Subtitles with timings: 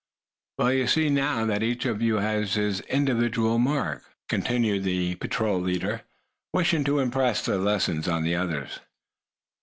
[0.57, 5.13] "Well, you see, now, that each one of us has an individual mark," continued the
[5.13, 6.01] patrol leader,
[6.55, 8.79] wishing to impress the lesson on the others.